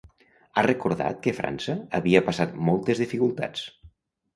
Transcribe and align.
Ha 0.55 0.63
recordat 0.67 1.21
que 1.27 1.35
França 1.41 1.77
havia 2.01 2.25
passat 2.33 2.59
moltes 2.71 3.07
dificultats. 3.07 3.73